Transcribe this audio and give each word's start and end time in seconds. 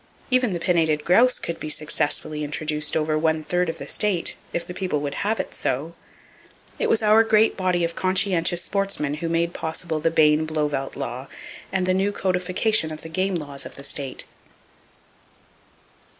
Even 0.31 0.51
the 0.51 0.59
pinnated 0.59 1.05
grouse 1.05 1.37
could 1.37 1.59
be 1.59 1.69
successfully 1.69 2.43
introduced 2.43 2.97
over 2.97 3.19
one 3.19 3.43
third 3.43 3.69
of 3.69 3.77
the 3.77 3.85
state, 3.85 4.35
if 4.51 4.65
the 4.65 4.73
people 4.73 4.99
would 4.99 5.13
have 5.13 5.39
it 5.39 5.53
so. 5.53 5.93
It 6.79 6.89
was 6.89 7.03
our 7.03 7.23
great 7.23 7.55
body 7.55 7.83
of 7.83 7.93
conscientious 7.95 8.63
sportsmen 8.63 9.13
who 9.21 9.29
made 9.29 9.53
possible 9.53 9.99
the 9.99 10.09
Bayne 10.09 10.47
Blauvelt 10.47 10.95
law, 10.95 11.27
and 11.71 11.85
the 11.85 11.93
new 11.93 12.11
codification 12.11 12.91
of 12.91 13.03
the 13.03 13.09
game 13.09 13.35
laws 13.35 13.63
of 13.63 13.75
the 13.75 13.83
state. 13.83 14.25